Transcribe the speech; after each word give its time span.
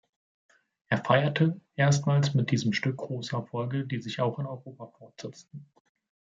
Er 0.87 0.97
feierte 0.97 1.61
erstmals 1.75 2.33
mit 2.33 2.49
diesem 2.49 2.73
Stück 2.73 2.97
große 2.97 3.35
Erfolge, 3.35 3.85
die 3.85 4.01
sich 4.01 4.19
auch 4.19 4.39
in 4.39 4.47
Europa 4.47 4.87
fortsetzten. 4.87 5.67